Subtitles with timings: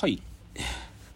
[0.00, 0.22] はい。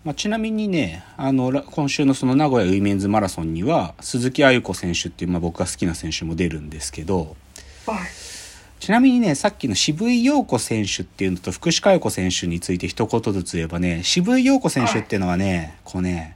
[0.03, 7.37] まあ、ちなみにね、あの、ら今週のその名古屋ウィメンズマラソンには、鈴木亜由子選手っていう、まあ、僕が好きな選手も出るんですけど、
[7.87, 7.99] はい。
[8.81, 16.35] ちなみにね、さっきの渋井陽子選手っていうのと福士加代子選手について一言ずつ言えばね、渋井陽子選手っていうのはね、こうね、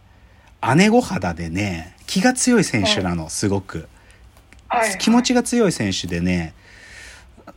[0.77, 3.89] 姉御肌でね、気が強い選手なの、すごく。
[4.69, 4.97] はい。
[4.99, 6.55] 気持ちが強い選手でね、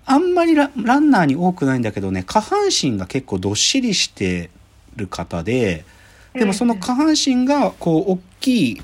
[0.07, 4.49] あんまりラランナーに多くないんだけどね、下半身が結構どっしりして
[4.99, 5.85] る方で、
[6.33, 8.81] でもその下半身がこう大きい、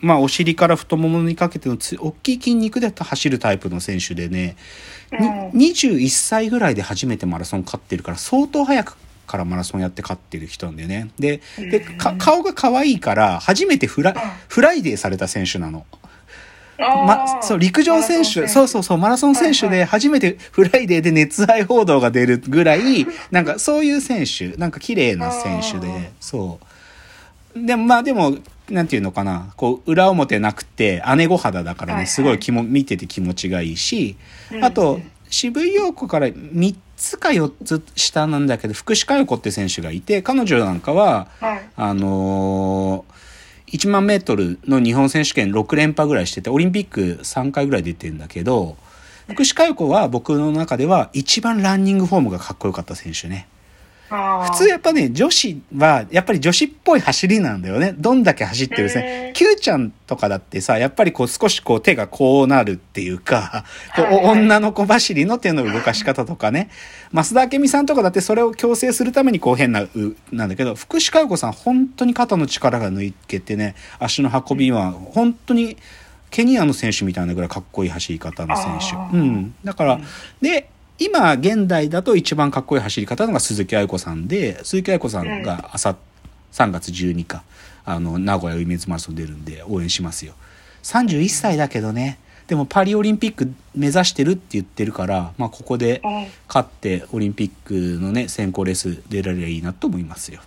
[0.00, 4.56] まあお尻から太ももにかけてのつ大きい筋肉で走るタイプの選手でね、
[5.52, 11.10] に21歳ぐらいで初めてマラソン勝ってるから相当早くからマラソンやって勝ってる人なんだよね。
[11.18, 14.14] で、でか顔が可愛いから初めてフラ
[14.48, 15.86] フライデーされた選手なの。
[16.78, 26.60] ま、そう、陸上選手、そうそうそう、マラソン選手で初めてフライデーで熱愛報道が出るぐらい、 なんかそういう選手、なんか綺麗な選手で、そ
[27.54, 27.66] う。
[27.66, 28.36] でもまあでも、
[28.70, 34.16] なんていうのかな、こう、裏表なくて、姉御肌だからね、すごい気も、見てて気持ちがいいし、
[34.62, 35.00] あと、
[35.30, 41.28] 渋井陽子から3つか4つ下なんだけど、福士加代子って選手がいて、彼女なんかは、
[41.76, 43.07] あのー、
[43.72, 48.76] 1万メートルの日本選手権6連覇ぐらいしてて、オリンピック3回ぐらい出てるんだけど、
[49.28, 53.46] 福士加代子は僕の中では一番ランニングフォームがかっこよかった選手ね。
[54.08, 57.94] 普通やっぱね、女子は、やっぱり女子っぽい走りなんだよね。
[57.98, 59.32] どんだけ走ってるね。
[59.34, 66.70] Q ちゃんとかだってさ、やっぱりこう少しこう手がこうなるっていうか、こう女の子走りの手の動かし方とかね。
[67.12, 69.86] 増田明美さんとかだってそれを強制するためにこう変な、
[70.32, 75.76] なんだけど、福士加代子さん本当に肩の力が抜いけてね、足の運びは本当に、
[76.30, 79.16] ケニアの選手みたいなぐらいかっこいい走り方の選手。
[79.16, 79.54] うん。
[79.64, 80.00] だから、
[80.42, 85.96] で、今、現代だと一番かっこいい走り方のが鈴木愛子さんで、鈴木愛子さんが朝、
[86.52, 87.42] 3月12日、
[87.84, 90.34] あの、名古屋ウィメンズマラソン出るんで応援しますよ。
[90.82, 96.00] 31歳だけどね、でもパリオリンピック目指してるって言ってるから、まあここで
[96.48, 100.40] 勝ってオリンピックのね、選考レース出られりゃいいなと思いますよ。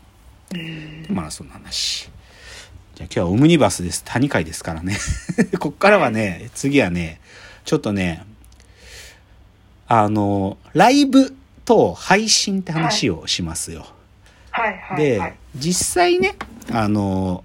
[1.09, 2.09] マラソンの話。
[2.95, 4.03] じゃあ今日はオムニバスです。
[4.03, 4.97] 谷会ですからね。
[5.59, 7.21] こっからはね、次はね、
[7.65, 8.25] ちょっとね、
[9.93, 11.35] あの、ライブ
[11.65, 13.85] と配信って話をしますよ。
[14.49, 14.77] はい。
[14.77, 16.35] はい、で、実際ね、
[16.71, 17.43] あの、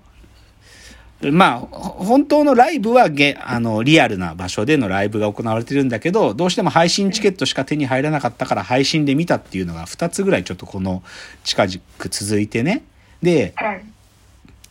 [1.22, 11.02] まあ、本当のライブはゲ、あの、リアルな場所でのライブが行われてるんだけど、どうしても配信チケットしか手に入らなかったから配信で見たっていうのが2つぐらいちょっとこの
[11.42, 11.66] 近
[11.98, 12.84] く続いてね。
[13.22, 13.84] で、はい、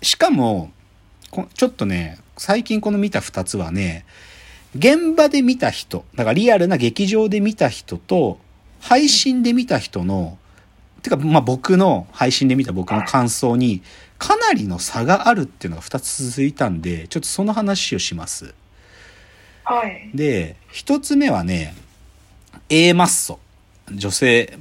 [0.01, 0.71] しかも、
[1.55, 4.05] ちょっとね、最近この見た2つはね、
[4.75, 8.39] 現場で見た人、だからリアルな劇場で見た人と、
[8.81, 10.37] 配信で見た人の、
[11.01, 13.81] てか、まあ僕の、配信で見た僕の感想に、
[14.17, 18.53] かなりの差があるっていうのが2つ続いたんで、ちょっとその話をします。
[19.63, 20.09] はい。
[20.13, 21.73] で、1つ目はね、
[22.69, 23.39] A マッソ。
[23.91, 24.57] 女性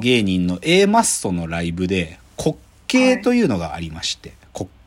[0.00, 2.56] 芸人の A マッソのライブで、滑
[2.88, 4.32] 稽というのがありまして、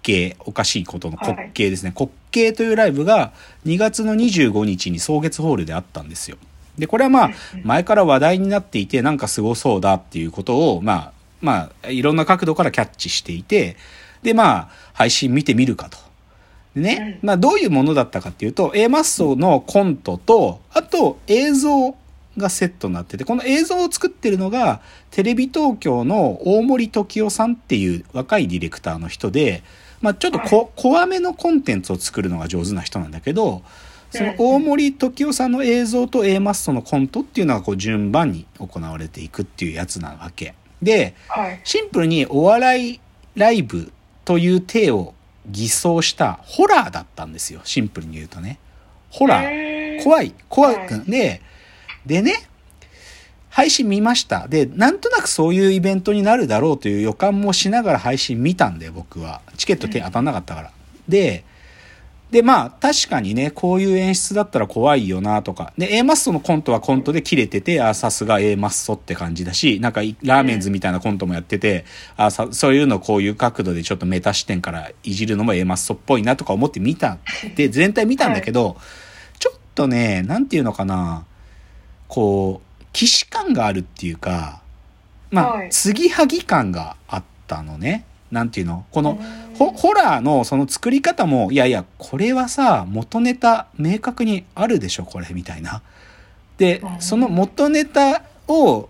[0.03, 1.94] 滑稽、おかしいことの滑稽ですね。
[1.97, 3.31] 滑稽というライブが
[3.66, 6.38] 2月の25日に草月ホールであったんですよ。
[6.78, 7.31] で、これはまあ、
[7.64, 13.78] 前から話題になっていて、なんかすごそうだっていうことを、まあ、まあ、いろんな角度からキャッチしていて、
[14.24, 15.97] で、まあ、配信見てみるかと。
[16.75, 21.96] でね、まあ、どういうものだったかっていうと、A マッソのコントと、あと映像
[22.38, 24.81] がセットになってて、この映像を作ってるのが、
[25.12, 29.64] テレビ東京の大森時夫さんっていう若いディレクターの人で、
[30.03, 33.64] まあ、ちょっとこ、怖めのコンテンツを作るのが上手な人なんだけど、
[34.12, 40.56] その大森時夫さんの映像と A マッソのコントっていうのがこう順番に行われていくっていうやつなわけ。
[40.81, 41.16] で、
[41.64, 43.00] シンプルにお笑い
[43.36, 43.94] ライブ
[44.25, 45.14] という体を
[45.50, 47.62] 偽装したホラーだったんですよ。
[47.64, 48.59] シンプルに言うとね。
[49.09, 50.03] ホラー。
[50.03, 50.34] 怖い。
[50.50, 51.09] 怖く。
[51.09, 51.41] で、
[52.06, 52.50] でね、
[53.53, 54.47] 配信見ました。
[54.47, 59.41] で、なんとなくそういうイベントになるだろうという予感もしながら配信見たんで、僕は。
[59.58, 60.72] チケット手当たんなかったから。
[61.08, 61.46] で、
[62.32, 65.72] で、まあ、確かにね、こういう演出だったら怖いよなとか。
[65.78, 71.85] で、A マッソのコントはコントで切れてて、あ、さすが A マッソって感じだし、なんか、ラーメンズみたいなコントもやってて、
[72.17, 77.20] あ、さ、そういうのこういう角度でちょっとメタ視点からいじるのも A マッソっぽいなとか思って見た。
[77.56, 78.78] で、全体見たんだけど、
[79.38, 81.26] ちょっとね、なんていうのかな、
[82.08, 84.61] こう、既視感があるっていうか、
[85.31, 88.05] まあ、継ぎはぎ感があったのね。
[88.31, 88.85] なんていうの？
[88.91, 89.19] この
[89.59, 95.84] ホ、ホラーのその作り方も、いやいや、これはさ、元ネタ明確にあるでしょ、これ、みたいな。
[96.57, 98.90] で、その元ネタを、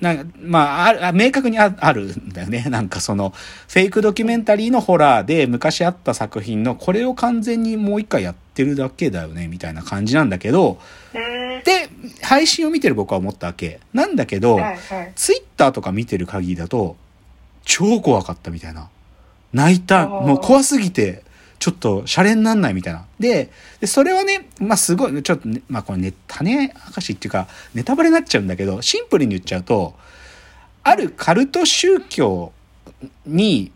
[0.00, 2.64] なまあ、あ明確にああるんだよね。
[2.68, 3.30] なんかその、
[3.68, 10.78] フェイクドキュメンタリーのホラーで昔あった作品のこれを完全にもう一回やってるだけだよね、みたいな感じなんだけど、
[11.14, 11.85] うんで、
[12.22, 13.80] 配信を見てる僕は思ったわけ。
[13.92, 16.96] なんだけど、はいはいツイッターとか見てる限りだと、
[17.64, 18.88] 超怖かったみたいな。
[19.52, 20.06] 泣いた。
[20.08, 21.22] もう怖すぎて、
[21.58, 23.06] ちょっとシャレになんないみたいな。
[23.18, 23.50] で、
[23.80, 29.94] でそれはね、まあすごい、ちょっとね、まあこれね、種明かしっていうか、ネタバレになっちゃうんだけど、シンプルに言っちゃうと、
[30.82, 32.52] あるカルト宗教
[33.26, 33.72] に、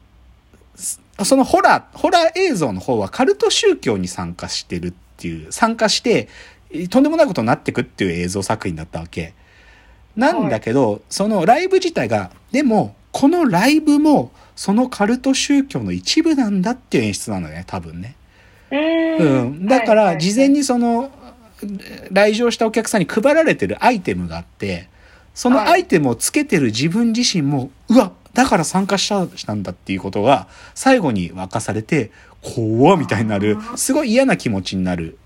[1.25, 6.29] そのホラー、ホラー映像の方はカルト宗教に参加してるっていう、参加して、
[6.89, 9.35] とんでもないことになってくっていう映像作品だったわけ。
[10.17, 18.15] なんだけど、そのライブ自体が、でも、このライブも、そのカルト宗教の一部なんだっていう演出なのね、多分ね。
[18.71, 19.67] うんうん。
[19.67, 21.11] だから、事前にその、
[22.11, 24.89] 来場したお客さんに配られてるアイテムがあって、
[25.35, 32.11] そのアイテムをつけてる自分自身も、うわ、だから参加したしたんだっていうことが、最後に明かされて、
[32.43, 35.19] 怖っみたいになる、すごい嫌な気持ちになる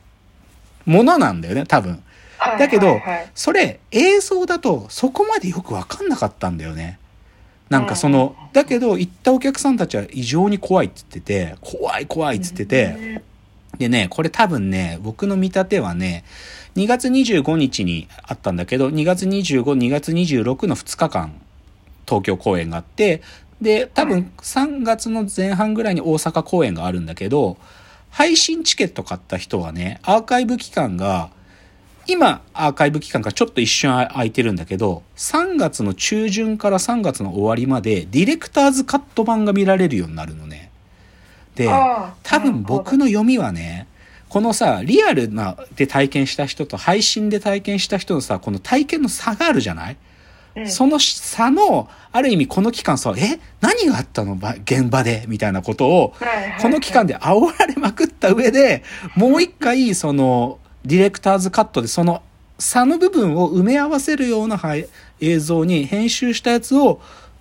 [0.87, 1.93] ものなんだよね、多分。
[1.93, 3.01] はいだけど
[3.35, 6.99] それ映像だとそこまでよくわかんなかったんだよね。
[7.71, 13.23] なんかその、だけど行ったお客さんたちは異常に怖いって言ってて、怖い怖いって言ってて、
[13.79, 16.25] でね、これ多分ね、僕の見立てはね、
[16.77, 21.41] 2月25日にあったんだけど、2月25、2月26の2日間、
[22.07, 23.23] 東京公演があって、
[23.61, 27.57] で、多分3月の前半ぐらいに大阪公演があるんだけど、
[28.15, 31.31] 配信チケット買った人はね、アーカイブ期間が、
[32.07, 40.71] 今、アーカイブ期間がちょっと一瞬空いてるんだけど、3月の中旬から3月の終わりまで、ディレクターズカット版が見られるようになるのね。
[41.57, 41.69] で、
[42.23, 43.89] 多分僕の読みはね、
[44.29, 50.14] このさ、リアルなで体験した人と配信で体験した人のさ、この体験の差があるじゃない、うん
[50.67, 56.15] その差の、ある意味この期間さ、え何があったのば現場でみたいなことを、
[56.61, 58.85] この期間で煽られまくった上で、
[59.17, 62.23] もう一回、その、ディレクターズカットでその
[62.59, 64.87] 差の部分を埋め合わせるようなはい
[65.21, 67.01] 映像に編集したやつを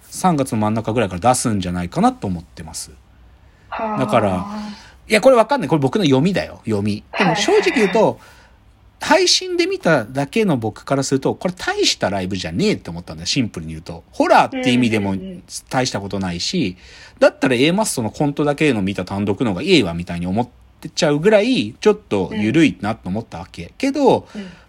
[0.10, 2.92] 3月の真ん中ぐらいから出すんじゃないかなと思ってます。
[3.70, 4.46] はあだから
[5.10, 5.70] いや、これわかんない。
[5.70, 6.62] これ僕の読みだよ。
[6.66, 7.04] 読み。
[7.18, 8.20] でも正直言うと、
[9.04, 13.28] 配信で見ただけの僕からすると、これ大したライブじゃねえって思ったんだよ。
[13.28, 14.06] シンプルに言うと。
[14.12, 15.16] ホラーって意味でも
[15.70, 16.78] 大したことないし、
[17.20, 23.74] だったら A マッソのコントだけの見た単独の方がいいわみたいに思ってちゃうぐらい、ちょっと緩いなと思ったわけ。
[23.78, 24.26] けど、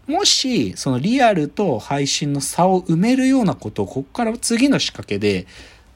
[0.09, 5.47] もし、そのリアルと配信の差を埋めるようなことを、ここから次の仕掛けで、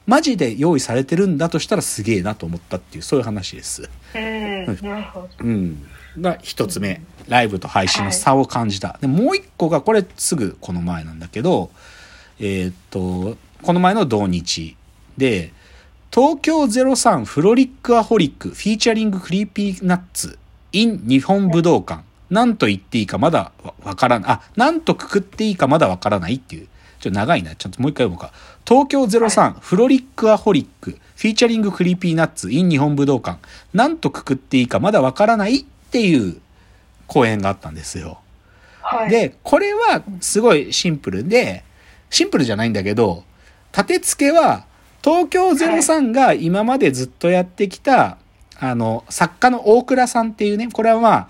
[0.09, 3.87] マジで用意されてるんだとしたらすげえなと思ったっていう、そういう話です。
[4.15, 5.85] うんなるほどうん。
[6.19, 7.01] が一つ目。
[7.27, 8.97] ライブと配信の差を感じた。
[9.01, 11.69] で、もう一個が、これすぐこの前なんだけど、
[12.39, 14.75] えーっと、この前の同日
[15.17, 15.53] で、
[16.11, 20.39] 東京03フロリックアホリックフィーチャリングクリーピーナッツ
[20.71, 22.03] in 日本武道館。
[22.31, 24.31] なんと言っていいかまだわわからない。
[24.31, 26.67] あ、なんとくくっていいかまだわからないっていう。
[26.99, 27.55] ちょっと長いな。
[27.55, 28.31] ちょっともう一回読もうか。
[28.67, 33.39] 東京03、 FROLIC A HOLIC、フィーチャリング Creepy Nuts in 日本武道館。
[33.73, 36.39] なんとくくっていいかまだわからないっていう
[37.07, 38.19] 公演があったんですよ。
[38.81, 41.63] はいで、これはすごいシンプルで、
[42.09, 43.23] シンプルじゃないんだけど、
[43.71, 44.65] 立て付けは、
[45.03, 48.17] 東京03が今までずっとやってきた、
[48.59, 51.27] あの、作家の大倉さんっていうね、これはまあ、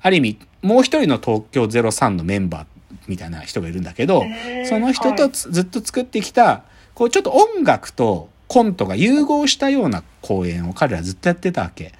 [0.00, 2.71] ある意味、もう一人の東京03のメンバー
[3.08, 4.24] みたいな人がいるんだけど
[4.68, 11.92] その人とつずっと作ってきた、こうちょっと音楽とコントが融合したような公演を彼らずっとやってたわけ。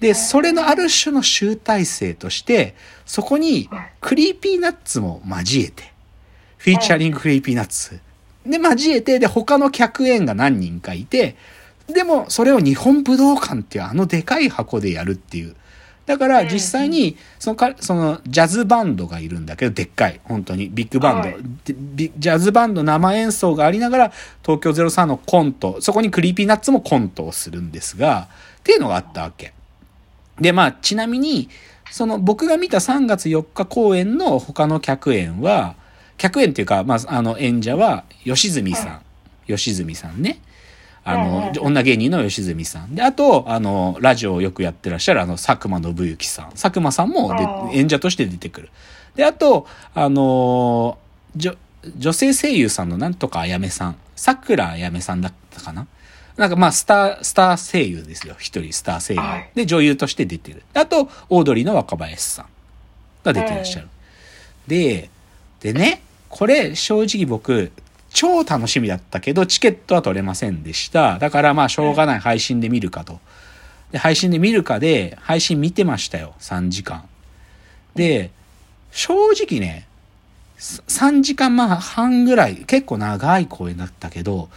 [0.00, 2.74] で、それのある種の集大成として、
[3.06, 5.92] そこに Creepy Nutsも交えて、
[6.58, 8.00] フィーチャリング Creepy Nuts。
[8.44, 11.36] で、交えて、で、他の客演が何人かいて、
[11.86, 15.54] でも、それを日本武道館っていうあのでかい箱でやるっていう。
[16.04, 21.28] だから、実際に、そのか、その、ジャズバンドがいるんだけど、でっかい、本当に、ビッグバンド。
[21.28, 24.12] はいジャズバンド生演奏がありながら、
[24.44, 28.28] 東京03のコント、そこに Creepy Nutsもコントをするんですが、
[28.58, 29.52] っていうのがあったわけ。
[30.40, 31.48] で、まあ、ちなみに、
[31.90, 35.76] その僕が見た3月4日公演の他の客演は、
[36.16, 39.02] 客演っていうか、まあ、あの演者は、吉住さん。
[39.46, 40.40] 吉住さんね。
[41.04, 42.94] あの、女芸人の吉住さん。
[42.94, 46.50] で、あと、あの、ラジオをよくやってらっしゃる、あの、佐久間宣行さん。
[46.50, 48.70] 佐久間さんも演者として出てくる。
[49.16, 50.98] で、あと、あの、
[51.34, 51.56] じょ
[51.96, 53.96] 女性声優さんのなんとかあやめさん。
[54.14, 55.88] 桜あやめさんだったかな
[56.36, 58.36] なんかまあ、スター、スター声優ですよ。
[58.38, 59.20] 一人スター声優。
[59.20, 60.62] はいで、女優として出てる。
[60.74, 62.46] あと、オードリーの若林さん
[63.24, 63.88] が出てらっしゃる。
[64.68, 65.10] で、
[65.60, 67.72] でね、これ正直僕、
[68.12, 71.18] 超楽しみだったけど、チケットは取れませんでした。
[71.18, 73.20] だからまあしょうがない配信で見るかと。
[73.90, 76.34] で、配信で見るかで、配信見てましたよ。
[76.40, 77.04] 3時間。
[77.94, 78.30] で、
[78.90, 79.86] 正直ね、
[80.58, 84.48] 3時間半ぐらい、結構長い公演だったけど、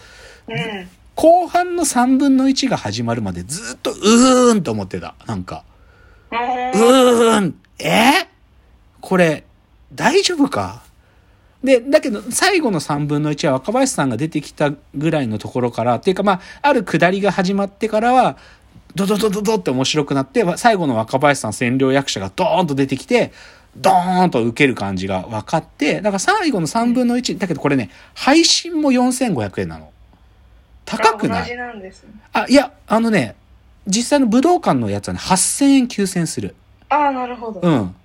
[0.48, 0.90] うん。
[1.16, 5.16] 後半の3分の1が始まるまでずっとうーんと思ってた。
[5.26, 5.64] なんか。
[6.32, 8.28] うーん、え？
[9.02, 9.44] これ、
[9.94, 10.84] 大丈夫か？
[11.66, 18.38] で、だけど、最後の3分の1は若林さんが出てきたぐらいのところから、っていうかまあ、ある下りが始まってからは、
[18.94, 23.34] ドドドドドって面白くなって、最後の若林さん占領役者がドーンと出てきて、
[23.76, 29.92] ドーンと受ける感じが分かって、だから最後の3分の1、だけどこれね、配信も4500円なの。
[30.86, 31.42] 高くない？
[31.42, 32.12] 同じなんですね。
[32.32, 33.36] あ、いや、あのね、
[33.88, 36.56] 実際の武道館のやつはね、8000円、9000円する。
[36.88, 37.60] ああ、なるほど。
[37.60, 37.96] うん。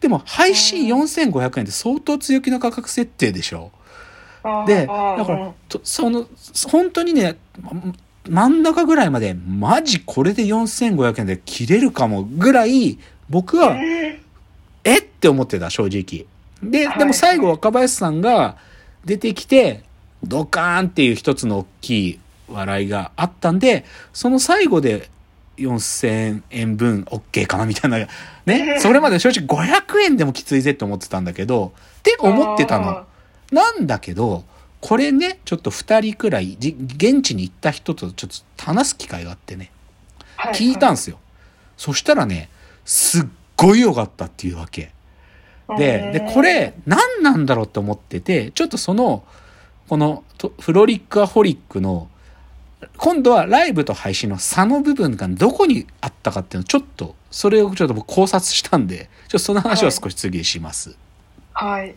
[0.00, 3.72] でも、配信4500円って相当強気の価格設定でしょ？
[4.66, 6.26] で、だから、とその、
[6.70, 7.72] 本当にね、ま
[8.28, 14.18] 真ん中ぐらいまで、マジこれで4500円で切れるかもぐらい、僕は、うん
[14.84, 16.26] えって思ってた、正直。
[16.62, 18.56] で、はいでも最後若林さんが
[19.04, 19.82] 出てきて、
[20.22, 25.10] ドカーンっていう一つの大きい笑いがあったんで、その最後で
[25.58, 27.98] 4000円分 OK かなみたいな。
[28.46, 28.80] ね？
[28.80, 33.06] それまで正直500円でもきついぜって思ってたんだけど、って思ってたのあ。
[33.52, 34.44] なんだけど、
[34.80, 39.70] これね、ちょっと二人くらい、じ現地に行った人とちょっと話す機会があってね、
[40.36, 41.18] はい聞いたんですよ。
[41.76, 42.48] そしたらね、
[42.84, 44.92] すっごい良かったっていうわけ。
[45.76, 49.24] で、で、こ、れ、何なんだろうって思ってて、ちょっとその、
[49.88, 52.08] この、とフロリックアホリックの、
[52.96, 60.96] 今度はライブと配信の差の部分がどこにあったかっていうのをちょっと、それをちょっと僕考察したんで、ちょっとその話を少し次します。
[61.52, 61.96] はい。